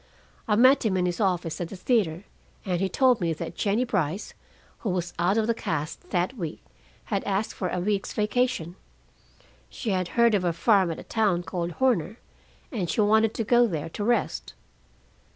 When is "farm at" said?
10.53-10.97